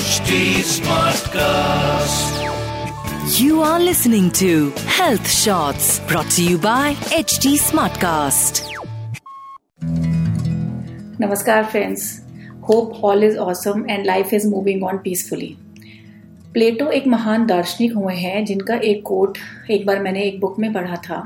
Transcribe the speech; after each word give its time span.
HD 0.00 0.36
Smartcast. 0.66 2.36
You 3.38 3.60
are 3.60 3.78
listening 3.78 4.30
to 4.38 4.70
Health 4.98 5.28
Shots 5.30 5.88
brought 6.10 6.30
to 6.36 6.42
you 6.42 6.56
by 6.56 6.94
HT 7.16 7.50
Smartcast. 7.64 8.60
Namaskar, 11.24 11.68
friends. 11.70 12.22
Hope 12.62 13.02
all 13.02 13.22
is 13.22 13.36
awesome 13.36 13.84
and 13.90 14.06
life 14.06 14.32
is 14.32 14.46
moving 14.54 14.82
on 14.90 15.02
peacefully. 15.08 15.50
Plato 16.54 16.90
एक 17.00 17.06
महान 17.06 17.46
दार्शनिक 17.46 17.92
हुए 17.96 18.14
हैं 18.24 18.44
जिनका 18.44 18.76
एक 18.92 19.02
coat 19.06 19.38
एक 19.70 19.86
बार 19.86 20.02
मैंने 20.02 20.22
एक 20.28 20.40
बुक 20.40 20.58
में 20.58 20.72
पढ़ा 20.72 20.96
था 21.08 21.22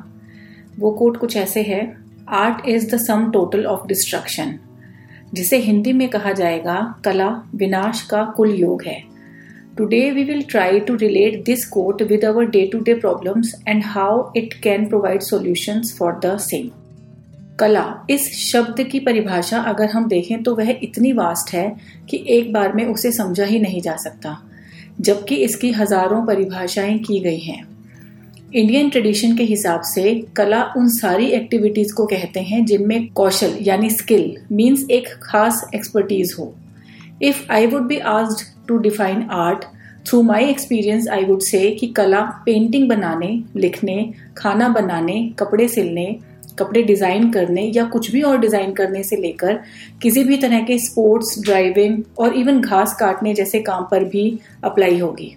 वो 0.78 0.90
कोट 0.98 1.16
कुछ 1.20 1.36
ऐसे 1.46 1.62
है 1.72 1.82
art 2.42 2.68
is 2.68 2.94
the 2.94 2.98
sum 3.06 3.30
total 3.32 3.66
of 3.66 3.86
destruction 3.88 4.58
जिसे 5.32 5.58
हिंदी 5.58 5.92
में 5.92 6.08
कहा 6.08 6.32
जाएगा 6.32 6.76
कला 7.04 7.28
विनाश 7.54 8.02
का 8.02 8.24
कुल 8.36 8.54
योग 8.54 8.82
है। 8.82 9.02
Today 9.76 10.10
we 10.10 10.24
will 10.24 10.42
try 10.42 10.80
to 10.80 10.94
relate 10.96 11.42
this 11.44 11.66
quote 11.68 12.02
with 12.02 12.24
our 12.24 12.46
day 12.46 12.66
to 12.66 12.78
day 12.80 12.94
problems 12.94 13.54
and 13.68 13.82
how 13.84 14.32
it 14.36 14.54
can 14.62 14.88
provide 14.88 15.22
solutions 15.22 15.96
for 15.98 16.20
the 16.24 16.36
same 16.40 16.70
कला, 17.60 18.06
इस 18.10 18.30
शब्द 18.40 18.82
की 18.82 19.00
परिभाषा 19.00 19.58
अगर 19.62 19.90
हम 19.90 20.06
देखें 20.08 20.42
तो 20.42 20.54
वह 20.54 20.70
इतनी 20.72 21.12
वास्ट 21.12 21.54
है 21.54 21.68
कि 22.10 22.24
एक 22.28 22.52
बार 22.52 22.72
में 22.72 22.84
उसे 22.86 23.12
समझा 23.12 23.44
ही 23.44 23.58
नहीं 23.60 23.80
जा 23.80 23.96
सकता, 23.96 24.36
जबकि 25.00 25.36
इसकी 25.36 25.70
हज़ारों 25.72 26.24
परिभाषाएँ 26.26 26.98
की 26.98 27.20
गई 27.20 27.38
हैं। 27.38 27.62
इंडियन 28.54 28.90
ट्रेडिशन 28.90 29.34
के 29.36 29.42
हिसाब 29.44 29.80
से 29.82 30.12
कला 30.36 30.62
उन 30.76 30.88
सारी 30.88 31.26
एक्टिविटीज़ 31.28 31.94
को 31.94 32.04
कहते 32.06 32.40
हैं 32.40 32.64
जिनमें 32.66 33.06
कौशल 33.12 33.56
यानी 33.62 33.90
स्किल 33.90 34.36
मीन्स 34.52 34.84
एक 34.90 35.08
खास 35.22 35.64
एक्सपर्टीज 35.74 36.34
हो। 36.38 36.54
If 37.22 37.42
I 37.52 37.66
would 37.66 37.86
be 37.88 37.98
asked 38.12 38.44
to 38.68 38.76
define 38.78 39.26
art 39.32 39.64
through 40.06 40.22
my 40.22 40.48
experience 40.50 41.08
I 41.08 41.24
would 41.24 41.40
say 41.40 41.70
कि 41.70 41.86
कला 41.96 42.20
पेंटिंग 42.46 42.88
बनाने, 42.88 43.42
लिखने, 43.56 44.12
खाना 44.36 44.68
बनाने, 44.68 45.20
कपड़े 45.38 45.68
सिलने, 45.68 46.06
कपड़े 46.58 46.82
डिज़ाइन 46.82 47.30
करने 47.32 47.70
या 47.76 47.84
कुछ 47.88 48.10
भी 48.10 48.22
और 48.22 48.38
डिज़ाइन 48.40 48.72
करने 48.72 49.02
से 49.02 49.16
लेकर 49.16 49.60
किसी 50.02 50.24
भी 50.24 50.36
तरह 50.36 50.60
के 50.64 50.78
स्पोर्ट्स 50.80 51.38
ड्राइविंग 51.42 52.02
और 52.18 52.36
इवन 52.36 52.60
घास 52.60 52.96
काटने 53.00 53.34
जैसे 53.34 53.60
काम 53.62 53.88
पर 53.90 54.04
भी 54.04 54.38
अप्लाई 54.64 54.98
होगी। 54.98 55.36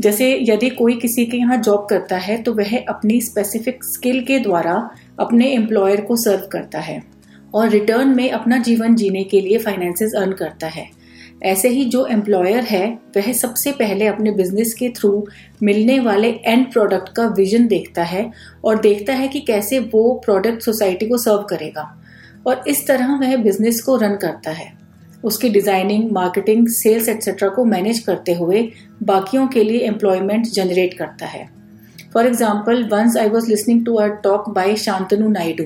जैसे 0.00 0.30
यदि 0.42 0.68
कोई 0.70 0.94
किसी 0.96 1.24
के 1.26 1.36
यहाँ 1.36 1.56
जॉब 1.56 1.86
करता 1.90 2.16
है 2.16 2.42
तो 2.42 2.52
वह 2.52 2.76
अपनी 2.78 3.20
स्पेसिफिक 3.20 3.84
स्किल 3.84 4.20
के 4.24 4.38
द्वारा 4.38 4.74
अपने 5.20 5.52
एम्प्लॉयर 5.52 6.00
को 6.00 6.16
सर्व 6.16 6.48
करता 6.52 6.78
है 6.78 7.02
और 7.54 7.68
रिटर्न 7.68 8.08
में 8.08 8.30
अपना 8.30 8.58
जीवन 8.58 8.94
जीने 8.94 9.24
के 9.24 9.40
लिए 9.40 9.58
फाइनेंसेस 9.58 10.14
अर्न 10.14 10.32
करता 10.32 10.66
है। 10.66 10.88
ऐसे 11.42 11.68
ही 11.68 11.84
जो 11.84 12.04
एम्प्लॉयर 12.06 12.64
है, 12.64 12.86
वह 13.16 13.32
सबसे 13.32 13.72
पहले 13.72 14.06
अपने 14.06 14.30
बिज़नेस 14.30 14.74
के 14.74 14.88
थ्रू 14.88 15.26
मिलने 15.62 15.98
वाले 16.00 16.28
एंड 16.28 16.70
प्रोडक्ट 16.72 17.08
का 17.08 17.26
विजन 17.28 17.66
देखता 17.66 18.04
है 18.04 18.30
और 18.64 18.80
देखता 18.80 19.12
है 19.12 19.28
कि 19.28 19.40
कैसे 19.40 19.78
वो 19.78 20.12
प्रोडक्ट 20.24 20.62
सोसाइटी 20.62 21.06
को 21.06 21.18
सर्व 21.18 21.46
करेगा। 21.50 21.92
और 22.46 22.64
इस 22.68 22.86
तरह 22.86 23.18
वह 23.20 23.36
बिज़नेस 23.36 23.80
को 23.80 23.96
रन 23.96 24.16
करता 24.16 24.50
है। 24.50 24.72
उसकी 25.24 25.48
डिज़ाइनिंग 25.50 26.10
मार्केटिंग 26.12 26.66
सेल्स 26.70 27.08
एक्सेट्रा 27.08 27.48
को 27.48 27.64
मैनेज 27.66 27.98
करते 27.98 28.34
हुए 28.34 28.68
बाकियों 29.02 29.46
के 29.46 29.64
लिए 29.64 29.80
एम्प्लॉयमेंट 29.86 30.46
जनरेट 30.48 30.94
करता 30.94 31.26
है। 31.26 31.48
For 32.14 32.26
example 32.26 32.82
once 32.92 33.16
I 33.16 33.28
was 33.28 33.48
listening 33.50 33.84
to 33.86 33.94
a 33.94 34.06
talk 34.24 34.48
by 34.50 34.76
Shantanu 34.78 35.28
Naidu 35.28 35.64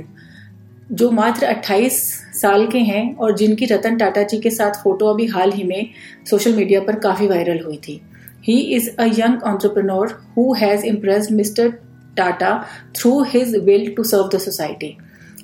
जो 0.93 1.11
मात्र 1.11 1.47
28 1.47 1.97
साल 2.35 2.67
के 2.67 2.79
हैं 2.81 3.15
और 3.15 3.37
जिनकी 3.37 3.67
रतन 3.67 3.97
टाटा 3.97 4.23
जी 4.23 4.39
के 4.41 4.51
साथ 4.51 4.83
फ़ोटो 4.83 5.07
अभी 5.07 5.27
हाल 5.27 5.53
ही 5.53 5.65
में 5.65 5.91
सोशल 6.31 6.55
मीडिया 6.55 6.81
पर 6.81 6.99
काफ़ी 6.99 7.27
वायरल 7.29 7.61
हुई 7.65 7.77
थी। 7.79 8.01
He 8.45 8.59
is 8.77 8.89
a 8.91 9.05
young 9.19 9.43
entrepreneur 9.45 10.19
who 10.37 10.53
has 10.55 10.85
impressed 10.87 11.33
mister 11.33 11.71
Tata 12.17 12.53
through 12.97 13.23
his 13.25 13.55
will 13.65 13.93
to 13.97 14.05
serve 14.05 14.29
the 14.35 14.39
society 14.41 14.97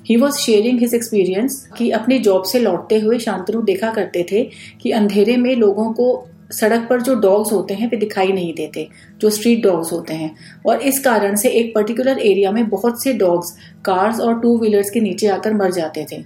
he 0.09 0.15
was 0.15 0.35
sharing 0.35 0.79
his 0.79 0.93
experience 0.93 1.69
कि 1.77 1.89
अपनी 1.89 2.19
जॉब 2.19 2.43
से 2.43 2.59
लौटते 2.59 2.99
हुए 2.99 3.19
शांतनु 3.19 3.61
देखा 3.61 3.91
करते 3.91 4.25
थे 4.31 4.49
कि 4.81 4.91
अंधेरे 4.91 5.37
में 5.37 5.55
लोगों 5.55 5.93
को 5.93 6.27
सड़क 6.51 6.87
पर 6.89 7.01
जो 7.01 7.15
डॉग्स 7.15 7.51
होते 7.51 7.73
हैं, 7.73 7.89
वे 7.89 7.97
दिखाई 7.97 8.27
नहीं 8.27 8.53
देते, 8.53 8.87
जो 9.21 9.29
स्ट्रीट 9.29 9.63
डॉग्स 9.63 9.91
होते 9.91 10.13
हैं। 10.13 10.35
और 10.65 10.81
इस 10.81 10.99
कारण 10.99 11.35
से 11.35 11.49
एक 11.49 11.75
पर्टिकुलर 11.75 12.19
एरिया 12.19 12.51
में 12.51 12.69
बहुत 12.69 13.03
से 13.03 13.13
डॉग्स 13.13 13.57
कार्स 13.85 14.19
और 14.19 14.39
टू 14.39 14.59
व्हीलर्स 14.59 14.89
के 14.89 14.99
नीचे 14.99 15.27
आकर 15.27 15.53
मर 15.53 15.71
जाते 15.71 16.05
थे। 16.11 16.23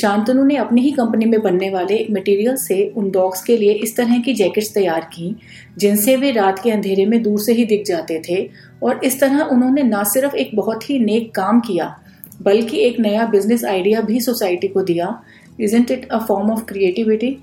शांतनु 0.00 0.44
ने 0.44 0.56
अपनी 0.56 0.82
ही 0.82 0.90
कंपनी 0.90 1.24
में 1.24 1.42
बनने 1.42 1.70
वाले 1.70 2.06
मटेरियल 2.10 2.56
से 2.56 2.92
उन 2.96 3.10
डॉग्स 3.10 3.42
के 3.42 3.56
लिए 3.56 3.72
इस 3.72 3.96
तरह 3.96 4.18
की 4.18 4.34
जैकेट्स 4.34 4.74
तैयार 4.74 5.00
की, 5.00 5.36
जिनसे 5.78 6.16
वे 6.16 6.30
रात 6.30 6.58
के 6.58 6.70
अंधेरे 6.70 7.06
में 7.06 7.22
दूर 7.22 7.40
से 7.40 7.52
ही 7.52 7.64
दिख 7.64 7.84
जाते 7.86 8.22
थे। 8.28 8.50
और 8.82 9.00
इस 9.04 9.20
तरह 9.20 9.40
उन्होंने 9.40 9.82
न 9.82 10.04
सिर्फ़ 10.04 10.34
एक 10.34 10.50
बहुत 10.54 10.90
ही 10.90 10.98
नेक 10.98 11.34
काम 11.34 11.60
किया 11.60 12.00
बल्कि 12.42 12.78
एक 12.78 13.00
नया 13.00 13.26
बिज़नेस 13.26 13.64
आइडिया 13.64 14.00
भी 14.00 14.20
सोसाइटी 14.20 14.68
को 14.68 14.82
दिया। 14.82 15.18
Isn't 15.60 15.90
it 15.90 16.08
a 16.08 16.18
form 16.18 16.50
of 16.52 16.64
creativity 16.64 17.36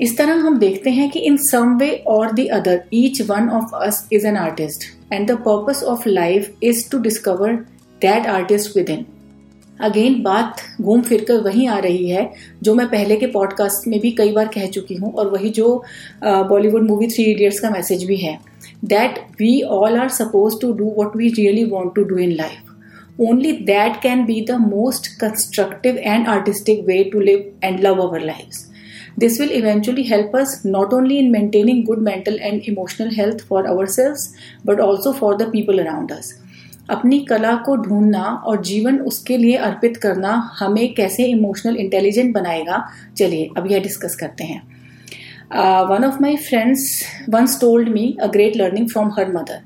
इस 0.00 0.16
तरह 0.18 0.40
हम 0.42 0.58
देखते 0.58 0.90
हैं 0.90 1.08
कि 1.10 1.20
in 1.20 1.36
some 1.42 1.76
way 1.78 1.90
or 2.08 2.32
the 2.32 2.46
other 2.52 2.82
each 2.94 3.20
one 3.22 3.48
of 3.50 3.74
us 3.76 4.06
is 4.12 4.26
an 4.26 4.36
artist 4.36 4.84
and 5.12 5.30
the 5.30 5.36
purpose 5.38 5.82
of 5.84 6.08
life 6.08 6.62
is 6.62 6.88
to 6.90 6.98
discover 7.00 7.54
that 8.02 8.26
artist 8.28 8.76
within 8.90 9.04
again 9.80 10.20
बात 10.22 10.56
घूम 10.80 11.00
फिर 11.02 11.24
कर 11.24 11.40
वहीं 11.42 11.66
आ 11.68 11.78
रही 11.78 12.08
है, 12.08 12.32
जो 12.62 12.74
मैं 12.74 12.86
पहले 12.88 13.16
के 13.16 13.26
पॉडकास्ट 13.26 13.86
में 13.88 13.98
भी 14.00 14.10
कई 14.10 14.32
बार 14.32 14.48
कह 14.54 14.66
चुकी 14.66 14.94
हूँ, 14.94 15.12
और 15.12 15.28
वही 15.30 15.48
जो 15.50 15.82
बॉलीवुड 16.24 16.88
मूवी 16.88 17.06
थ्री 17.06 17.24
इडियट्स 17.24 17.60
का 17.60 17.70
मैसेज 17.70 18.04
भी 18.04 18.16
है 18.16 18.38
that 18.84 19.18
we 19.40 19.60
all 19.70 19.96
are 19.98 20.08
suppose 20.10 20.60
to 20.60 20.72
do 20.72 20.92
what 20.98 21.16
we 21.16 21.28
really 21.30 21.64
want 21.70 21.94
to 21.94 22.04
do 22.04 22.18
in 22.18 22.32
life 22.32 22.71
only 23.18 23.64
that 23.64 24.00
can 24.00 24.26
be 24.26 24.44
the 24.44 24.58
most 24.58 25.18
constructive 25.18 25.96
and 25.96 26.26
artistic 26.26 26.86
way 26.86 27.10
to 27.10 27.20
live 27.20 27.46
and 27.62 27.80
love 27.80 28.00
our 28.00 28.20
lives. 28.20 28.68
This 29.16 29.38
will 29.38 29.52
eventually 29.52 30.04
help 30.04 30.34
us 30.34 30.64
not 30.64 30.92
only 30.92 31.18
in 31.18 31.30
maintaining 31.30 31.84
good 31.84 31.98
mental 31.98 32.38
and 32.40 32.62
emotional 32.66 33.14
health 33.14 33.42
for 33.42 33.66
ourselves 33.66 34.34
but 34.64 34.80
also 34.80 35.12
for 35.12 35.36
the 35.36 35.50
people 35.50 35.80
around 35.80 36.12
us. 36.12 36.34
अपनी 36.90 37.18
कला 37.24 37.54
को 37.66 37.76
ढूंढना 37.82 38.22
और 38.46 38.62
जीवन 38.64 38.98
उसके 39.00 39.36
लिए 39.36 39.56
अर्पित 39.66 39.96
करना 39.96 40.32
हमें 40.58 40.94
कैसे 40.94 41.24
इमोशनल 41.24 41.76
इंटेलिजेंट 41.76 42.34
बनाएगा 42.34 42.82
चलिए 43.18 43.48
अब 43.56 43.70
यह 43.70 43.80
डिस्कस 43.82 44.16
करते 44.20 44.44
हैं 44.44 44.60
one 45.90 46.04
of 46.04 46.20
my 46.22 46.36
friends 46.48 47.02
once 47.30 47.60
told 47.60 47.88
me 47.88 48.16
a 48.22 48.26
great 48.32 48.56
learning 48.56 48.88
from 48.90 49.10
her 49.18 49.32
mother 49.32 49.60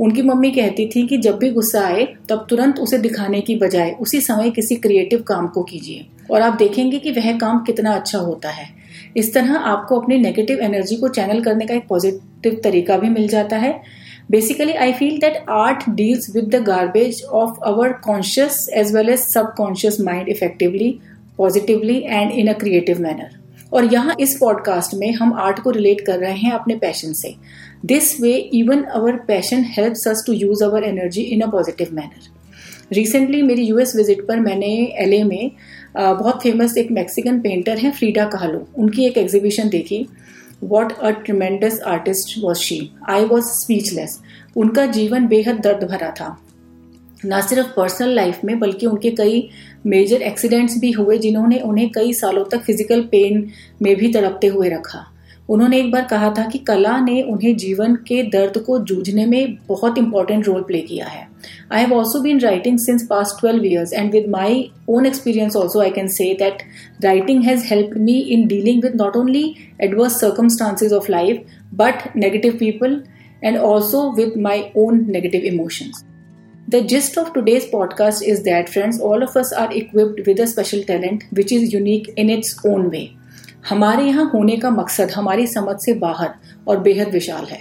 उनकी 0.00 0.22
मम्मी 0.22 0.50
कहती 0.50 0.86
थी 0.86 1.06
कि 1.06 1.16
जब 1.18 1.38
भी 1.38 1.50
गुस्सा 1.50 1.80
आए, 1.80 2.06
तब 2.28 2.46
तुरंत 2.50 2.78
उसे 2.78 2.98
दिखाने 2.98 3.40
की 3.40 3.56
बजाय 3.56 3.90
उसी 4.00 4.20
समय 4.20 4.50
किसी 4.50 4.76
क्रिएटिव 4.76 5.22
काम 5.28 5.46
को 5.48 5.62
कीजिए। 5.62 6.06
और 6.30 6.40
आप 6.40 6.56
देखेंगे 6.58 6.98
कि 6.98 7.10
वह 7.10 7.38
काम 7.38 7.62
कितना 7.64 7.94
अच्छा 7.94 8.18
होता 8.18 8.50
है। 8.50 8.68
इस 9.16 9.32
तरह 9.34 9.54
आपको 9.54 10.00
अपनी 10.00 10.18
नेगेटिव 10.18 10.60
एनर्जी 10.60 10.96
को 10.96 11.08
चैनल 11.10 11.42
करने 11.42 11.66
का 11.66 11.74
एक 11.74 11.86
पॉजिटिव 11.88 12.60
तरीका 12.64 12.96
भी 12.98 13.08
मिल 13.08 13.28
जाता 13.28 13.56
है। 13.56 13.80
Basically 14.30 14.72
I 14.72 14.92
feel 14.92 15.18
that 15.20 15.44
art 15.50 15.88
deals 15.90 16.34
with 16.34 16.44
the 16.54 16.62
garbage 16.64 17.22
of 17.32 17.64
our 17.66 17.92
conscious 18.04 18.68
as 18.74 18.94
well 18.94 19.08
as 19.08 19.18
subconscious 19.20 20.00
mind 20.00 20.28
effectively 20.28 20.98
positively 21.38 21.98
and 22.00 22.32
in 22.32 22.48
a 22.48 22.52
creative 22.58 23.00
manner 23.02 23.43
और 23.74 23.92
यहाँ 23.92 24.14
इस 24.20 24.36
पॉडकास्ट 24.40 24.94
में 24.94 25.12
हम 25.12 25.32
आर्ट 25.34 25.58
को 25.58 25.70
रिलेट 25.70 26.00
कर 26.00 26.18
रहे 26.18 26.36
हैं 26.36 26.52
अपने 26.52 26.76
पैशन 26.76 27.12
से। 27.12 27.34
This 27.84 28.20
way 28.20 28.32
even 28.54 28.82
our 28.94 29.16
passion 29.28 29.64
help 29.68 30.08
us 30.08 30.22
to 30.26 30.32
use 30.32 30.64
our 30.64 30.84
energy 30.84 31.22
in 31.22 31.40
a 31.40 31.46
positive 31.46 31.88
manner 31.92 32.32
recently 32.92 33.40
मेरी 33.42 33.62
यूएस 33.62 33.94
विज़िट 33.96 34.26
पर 34.28 34.40
मैंने 34.40 34.66
एलए 35.00 35.22
में 35.24 35.50
बहुत 35.96 36.42
फ़ेमस 36.42 36.76
एक 36.78 36.90
मैक्सिकन 36.90 37.40
पेंटर 37.40 37.78
हैं 37.78 37.92
फ्रीडा 37.92 38.24
कहलो 38.24 38.66
उनकी 38.76 39.04
एक 39.06 39.18
एग्जीबिशन 39.18 39.68
देखी। 39.68 40.06
What 40.64 40.92
a 40.92 41.10
tremendous 41.24 41.80
artist 41.86 42.38
was 42.42 42.58
she 42.58 42.78
I 43.08 43.24
was 43.24 43.44
speechless 43.52 44.18
उनका 44.56 44.86
जीवन 44.86 45.26
बेहद 45.26 45.60
दर्द 45.60 45.84
भरा 45.84 46.10
था। 46.10 46.36
ना 47.24 47.40
सिर्फ़ 47.40 47.68
पर्सनल 47.76 48.14
लाइफ 48.14 48.40
में, 48.44 48.58
बल्कि 48.58 48.86
उनके 48.86 49.10
कई 49.10 49.48
मेजर 49.86 50.22
एक्सीडेंट्स 50.22 50.78
भी 50.80 50.90
हुए 50.92 51.18
जिन्होंने 51.18 51.58
उन्हें 51.62 51.90
कई 51.90 52.12
सालों 52.12 52.44
तक 52.44 52.62
फ़िज़िकल 52.62 53.02
पेन 53.10 53.46
में 53.82 53.94
भी 53.96 54.12
तड़पते 54.12 54.46
हुए 54.46 54.68
रखा 54.68 55.04
उन्होंने 55.48 55.78
एक 55.78 55.90
बार 55.90 56.04
कहा 56.10 56.32
था 56.38 56.44
कि 56.48 56.58
कला 56.68 56.98
ने 57.00 57.20
उन्हें 57.22 57.56
जीवन 57.56 57.94
के 58.08 58.22
दर्द 58.30 58.58
को 58.66 58.78
जूझने 58.80 59.26
में 59.26 59.56
बहुत 59.68 59.98
इंपॉर्टेंट 59.98 60.46
रोल 60.46 60.62
प्ले 60.62 60.80
किया 60.82 61.06
है 61.06 61.26
I 61.72 61.80
have 61.80 61.92
also 61.94 62.20
been 62.20 62.40
writing 62.40 62.78
since 62.78 63.06
past 63.10 63.40
twelve 63.40 63.66
years 63.66 63.92
and 63.92 64.12
with 64.12 64.28
my 64.30 64.70
own 64.88 65.06
experience 65.06 65.56
also 65.56 65.80
I 65.80 65.90
can 65.90 66.08
say 66.10 66.32
that 66.38 66.62
writing 67.04 67.42
has 67.44 67.66
help 67.66 67.90
me 67.98 68.18
in 68.30 68.46
dealing 68.46 68.82
with 68.82 68.96
not 68.96 69.16
only 69.16 69.44
adverse 69.82 70.20
circumstances 70.20 70.92
of 70.92 71.10
life 71.10 71.44
but 71.74 72.08
negative 72.16 72.56
people 72.60 73.02
and 73.44 73.56
also 73.58 74.10
with 74.16 74.32
my 74.38 74.64
own 74.76 75.06
negative 75.10 75.44
emotions. 75.46 76.04
The 76.74 76.82
gist 76.82 77.16
of 77.16 77.32
today's 77.32 77.66
podcast 77.66 78.20
is 78.20 78.42
that, 78.42 78.68
friends, 78.68 78.98
all 78.98 79.22
of 79.22 79.36
us 79.36 79.52
are 79.52 79.72
equipped 79.72 80.26
with 80.26 80.40
a 80.40 80.46
special 80.48 80.82
talent 80.82 81.22
which 81.30 81.52
is 81.52 81.72
unique 81.72 82.08
in 82.16 82.30
its 82.36 82.48
own 82.66 82.88
way. 82.90 83.02
हमारे 83.68 84.04
यहाँ 84.04 84.24
होने 84.30 84.56
का 84.56 84.70
मकसद 84.70 85.10
हमारी 85.10 85.46
समझ 85.46 85.76
से 85.80 85.94
बाहर 85.98 86.34
और 86.68 86.80
बेहद 86.80 87.12
विशाल 87.12 87.44
है। 87.44 87.60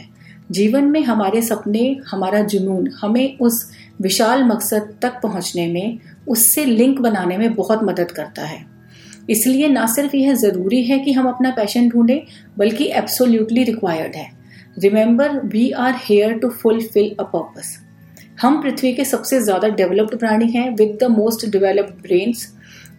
जीवन 0.51 0.85
में 0.85 1.01
हमारे 1.03 1.41
सपने 1.41 1.85
हमारा 2.07 2.41
जुनून 2.53 2.89
हमें 3.01 3.37
उस 3.37 3.61
विशाल 4.01 4.43
मकसद 4.43 4.93
तक 5.01 5.19
पहुँचने 5.23 5.67
में 5.73 5.99
उससे 6.27 6.65
लिंक 6.65 6.99
बनाने 6.99 7.37
में 7.37 7.53
बहुत 7.55 7.83
मदद 7.83 8.11
करता 8.11 8.45
है। 8.45 8.65
इसलिए 9.29 9.67
ना 9.67 9.85
सिर्फ़ 9.95 10.15
यह 10.15 10.33
ज़रूरी 10.35 10.83
है 10.83 10.99
कि 10.99 11.11
हम 11.11 11.29
अपना 11.29 11.51
पैशन 11.51 11.89
ढूंढें 11.89 12.19
बल्कि 12.57 12.91
एब्सोल्यूटली 12.95 13.63
रिक्वायर्ड 13.63 14.15
है। 14.15 14.27
Remember 14.79 15.39
we 15.47 15.71
are 15.71 16.01
here 16.03 16.37
to 16.39 16.49
fulfil 16.49 17.15
a 17.19 17.23
purpose 17.35 17.77
हम 18.37 18.61
पृथ्वी 18.61 18.93
के 18.93 19.05
सबसे 19.05 19.39
ज़्यादा 19.41 19.67
डेवलप्ड 19.75 20.17
प्राणी 20.19 20.51
हैं 20.51 20.69
with 20.69 20.97
the 21.01 21.11
most 21.11 21.45
developed 21.51 22.01
brains 22.01 22.47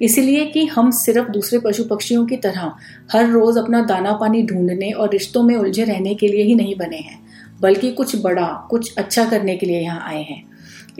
इसलिए 0.02 0.44
कि 0.46 0.64
हम 0.66 0.90
सिर्फ़ 0.90 1.28
दूसरे 1.30 1.58
पशु 1.58 1.84
पक्षियों 1.84 2.24
की 2.26 2.36
तरह 2.36 2.72
हर 3.12 3.28
रोज 3.30 3.58
अपना 3.58 3.80
दाना 3.82 4.12
पानी 4.12 4.42
ढूँढने 4.42 4.90
और 4.92 5.10
रिश्तों 5.12 5.42
में 5.42 5.54
उलझे 5.56 5.84
रहने 5.84 6.14
के 6.14 6.28
लिए 6.28 6.44
ही 6.44 6.54
नहीं 6.54 6.74
बने 6.76 6.96
हैं, 6.98 7.18
बल्कि 7.60 7.90
कुछ 7.92 8.16
बड़ा, 8.22 8.46
कुछ 8.70 8.94
अच्छा 8.98 9.24
करने 9.24 9.56
के 9.56 9.66
लिए 9.66 9.80
यहाँ 9.80 10.08
आए 10.08 10.22
हैं। 10.22 10.42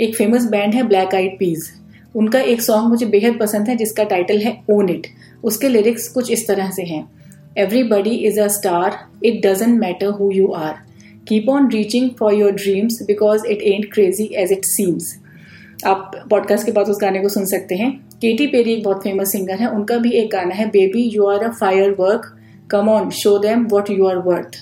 एक 0.01 0.15
फ़ेमस 0.17 0.45
बैंड 0.51 0.75
है 0.75 0.83
ब्लैक 0.83 1.15
आइड 1.15 1.39
पीज 1.39 1.71
उनका 2.15 2.41
एक 2.41 2.61
सॉन्ग 2.63 2.89
मुझे 2.89 3.07
बेहद 3.07 3.39
पसंद 3.41 3.69
है, 3.69 3.77
जिसका 3.77 4.05
टाइटल 4.05 4.39
है 4.39 4.57
ओन 4.71 4.89
इट 4.89 5.07
उसके 5.45 5.69
लिरिक्स 5.69 6.09
कुछ 6.09 6.31
इस 6.31 6.47
तरह 6.49 6.71
से 6.71 6.83
हैं। 6.85 7.05
Everybody 7.59 8.11
is 8.27 8.41
a 8.41 8.47
star 8.51 8.99
it 9.25 9.47
doesn't 9.47 9.79
matter 9.81 10.11
who 10.13 10.31
you 10.33 10.53
are 10.53 10.75
keep 11.29 11.49
on 11.49 11.71
reaching 11.71 12.11
for 12.19 12.35
your 12.35 12.53
dreams 12.53 13.03
because 13.03 13.47
it 13.47 13.63
ain't 13.63 13.93
crazy 13.93 14.25
as 14.35 14.53
it 14.53 14.65
seems 14.65 15.15
आप 15.87 16.13
पॉडकास्ट 16.31 16.67
के 16.67 16.73
बाद 16.73 16.89
उस 16.89 16.99
गाने 17.01 17.21
को 17.21 17.29
सुन 17.29 17.45
सकते 17.45 17.75
हैं। 17.75 17.91
केटी 18.21 18.47
पेरी 18.47 18.73
एक 18.73 18.85
बहुत 18.85 19.03
फ़ेमस 19.03 19.33
सिंगर 19.33 19.55
है। 19.55 19.67
उनका 19.69 19.97
भी 19.97 20.11
एक 20.11 20.31
गाना 20.31 20.55
है 20.55 20.67
baby 20.71 21.03
you 21.15 21.27
are 21.27 21.45
a 21.45 21.51
firework 21.91 22.35
come 22.71 22.89
on 22.89 23.11
show 23.11 23.39
them 23.39 23.65
what 23.65 23.91
you 23.91 24.07
are 24.07 24.19
worth 24.19 24.57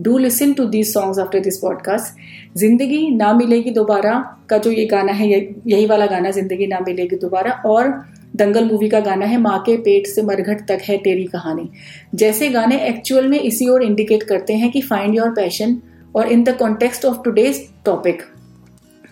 do 0.00 0.16
listen 0.18 0.52
to 0.52 0.64
these 0.64 0.92
songs 0.92 1.18
after 1.18 1.40
this 1.40 1.58
podcast 1.58 2.58
ज़िंदगी 2.58 3.08
ना 3.10 3.32
मिलेगी 3.32 3.70
दोबारा 3.70 4.12
का 4.48 4.58
जो 4.58 4.70
ये 4.70 4.86
गाना 4.86 5.12
है, 5.12 5.28
यही 5.66 5.86
वाला 5.86 6.06
गाना, 6.06 6.30
ज़िंदगी 6.30 6.66
ना 6.66 6.78
मिलेगी 6.80 7.16
दोबारा 7.16 7.52
और 7.66 7.88
दंगल 8.36 8.64
मूवी 8.64 8.88
का 8.88 9.00
गाना 9.00 9.26
है, 9.26 9.36
माँ 9.40 9.58
के 9.58 9.76
पेट 9.76 10.06
से 10.06 10.22
मरघट 10.22 10.66
तक 10.68 10.82
है 10.82 10.96
तेरी 10.98 11.24
कहानी. 11.24 11.68
जैसे 12.14 12.48
गाने 12.48 12.78
एक्चुअल 12.86 13.28
में 13.28 13.38
इसी 13.40 13.68
ओर 13.68 13.82
इंडिकेट 13.82 14.22
करते 14.22 14.54
हैं 14.54 14.70
कि 14.70 14.80
फाइंड 14.80 15.16
योर 15.16 15.30
पैशन 15.30 15.76
और 16.16 16.32
in 16.32 16.44
the 16.44 16.56
context 16.58 17.04
of 17.04 17.22
today's 17.24 17.68
topic 17.84 18.22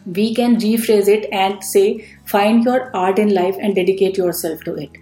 we 0.08 0.34
can 0.34 0.56
rephrase 0.56 1.08
it 1.08 1.24
and 1.24 1.60
say 1.62 1.84
find 2.32 2.68
your 2.68 2.90
art 2.96 3.18
in 3.18 3.30
life 3.30 3.56
and 3.60 3.74
dedicate 3.74 4.18
yourself 4.32 4.62
to 4.64 4.76
it 4.76 4.98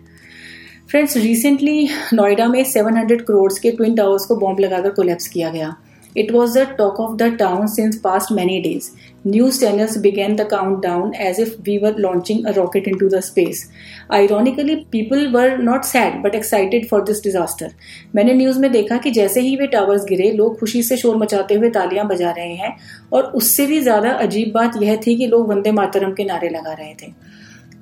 friends 0.91 1.17
recently 1.17 1.89
Noida 2.13 2.47
में 2.49 2.65
700 2.65 3.21
करोड़ 3.23 3.53
के 3.53 3.71
ट्विन 3.71 3.95
टावर्स 3.95 4.25
को 4.27 4.37
bomb 4.37 4.61
लगाकर 4.61 4.91
collapse 4.91 5.29
किया 5.29 5.51
गया। 5.51 5.75
It 6.13 6.33
was 6.33 6.55
the 6.55 6.67
talk 6.67 6.99
of 6.99 7.19
the 7.19 7.37
town 7.37 7.69
since 7.69 7.97
past 7.97 8.33
many 8.33 8.61
days. 8.61 8.91
News 9.25 9.61
channels 9.61 9.97
began 9.97 10.35
the 10.35 10.45
countdown 10.45 11.15
as 11.15 11.39
if 11.39 11.59
we 11.61 11.79
were 11.79 11.93
launching 11.93 12.45
a 12.47 12.53
rocket 12.53 12.89
into 12.89 13.09
the 13.09 13.23
space. 13.23 13.71
Ironically, 14.11 14.87
people 14.87 15.31
were 15.31 15.57
not 15.59 15.85
sad 15.85 16.21
but 16.23 16.35
excited 16.35 16.89
for 16.89 17.05
this 17.05 17.21
disaster. 17.21 17.69
मैंने 18.15 18.35
news 18.35 18.59
में 18.61 18.71
देखा 18.73 18.97
कि 18.97 19.11
जैसे 19.11 19.41
ही 19.41 19.57
वे 19.57 19.67
towers 19.77 20.05
गिरे 20.09 20.31
लोग 20.33 20.59
खुशी 20.61 20.83
से 20.83 20.97
शोर 20.97 21.17
मचाते 21.17 21.55
हुए 21.55 21.71
तालियाँ 21.71 22.07
बजा 22.09 22.31
रहे 22.31 22.55
हैं 22.55 22.77
और 23.13 23.33
उससे 23.43 23.67
भी 23.67 23.81
ज़्यादा 23.81 24.11
अजीब 24.27 24.53
बात 24.55 24.83
यह 24.83 25.01
थी 25.07 25.17
कि 25.19 25.27
लोग 25.27 25.49
वंदे 25.49 25.73
मातरम 25.73 26.13
के 26.15 26.25
नारे 26.25 26.49
लगा 26.49 26.73
रहे 26.73 26.95
थे 27.03 27.13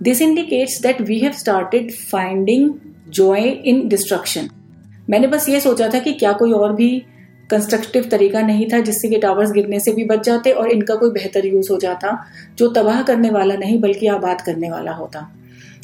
this 0.02 0.22
indicates 0.22 0.80
that 0.82 1.00
we 1.00 1.18
have 1.18 1.32
started 1.44 1.92
finding 2.10 2.70
joy 3.18 3.48
in 3.72 3.86
destruction 3.88 4.48
मैंने 5.10 5.26
बस 5.26 5.48
ये 5.48 5.60
सोचा 5.60 5.88
था 5.94 5.98
कि 5.98 6.12
क्या 6.14 6.32
कोई 6.40 6.52
और 6.52 6.72
भी 6.74 6.90
कंस्ट्रक्टिव 7.50 8.08
तरीका 8.10 8.40
नहीं 8.42 8.66
था 8.72 8.80
जिससे 8.88 9.08
कि 9.08 9.18
टावर्स 9.18 9.52
गिरने 9.52 9.80
से 9.80 9.92
भी 9.94 10.04
बच 10.04 10.24
जाते 10.26 10.52
और 10.52 10.70
इनका 10.70 10.94
कोई 10.94 11.10
बेहतर 11.10 11.46
यूज़ 11.46 11.72
हो 11.72 11.78
जाता 11.82 12.16
जो 12.58 12.68
तबाह 12.72 13.02
करने 13.10 13.30
वाला 13.30 13.56
नहीं 13.56 13.80
बल्कि 13.80 14.06
आबाद 14.16 14.40
करने 14.46 14.70
वाला 14.70 14.92
होता 14.94 15.28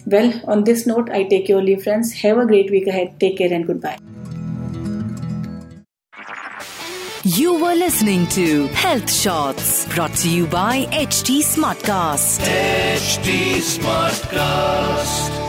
well 0.08 0.32
on 0.48 0.62
this 0.62 0.86
note 0.88 1.10
I 1.10 1.24
take 1.30 1.50
your 1.50 1.62
leave 1.62 1.78
friends 1.84 2.14
have 2.24 2.40
a 2.40 2.44
great 2.48 2.70
week 2.70 2.88
ahead 2.88 3.18
take 3.20 3.36
care 3.38 3.52
and 3.52 3.66
goodbye 3.82 3.96
You 7.26 7.52
were 7.54 7.74
listening 7.74 8.24
to 8.28 8.66
Health 8.78 9.10
Shots 9.10 9.70
brought 9.94 10.16
to 10.16 10.28
you 10.30 10.48
by 10.48 10.74
HT 10.96 11.36
Smartcast. 11.44 12.44
HT 12.48 13.38
Smartcast. 13.68 15.43